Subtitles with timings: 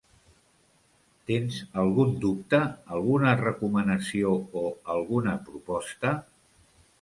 [1.31, 2.61] Tens algun dubte,
[2.95, 6.17] alguna recomanació o alguna proposta?